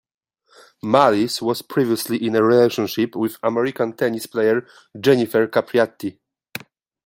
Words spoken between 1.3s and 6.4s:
was previously in a relationship with American tennis player Jennifer Capriati.